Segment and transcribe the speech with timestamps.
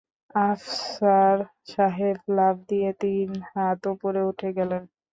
[0.43, 1.37] আফসার
[1.67, 4.83] সাহেব লাফ দিয়ে তিন হাত ওপরে উঠে গেলেন।